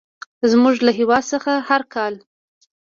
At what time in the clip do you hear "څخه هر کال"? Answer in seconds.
1.31-2.13